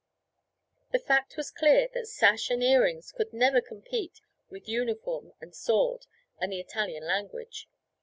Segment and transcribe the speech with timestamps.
[0.93, 6.07] The fact was clear that sash and earrings could never compete with uniform and sword
[6.39, 7.69] and the Italian language.